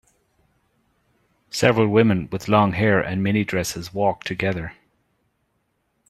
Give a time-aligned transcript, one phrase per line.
[1.51, 4.73] Several women with long hair and minidresses walk together.